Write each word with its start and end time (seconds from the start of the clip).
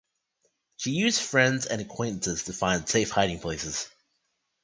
She 0.77 0.93
used 0.93 1.21
friends 1.21 1.67
and 1.67 1.79
acquaintances 1.79 2.45
to 2.45 2.53
find 2.53 2.89
safe 2.89 3.11
hiding 3.11 3.39
places. 3.39 3.87